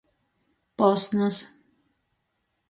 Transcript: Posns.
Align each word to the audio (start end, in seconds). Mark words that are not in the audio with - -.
Posns. 0.81 1.37